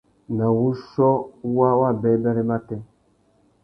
Nà 0.35 0.45
wuchiô 0.57 1.11
wa 1.57 1.69
wabêbêrê 1.81 2.43
matê. 2.49 2.77